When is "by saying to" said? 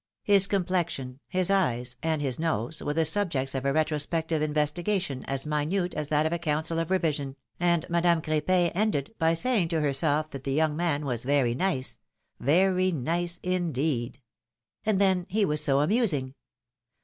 9.19-9.81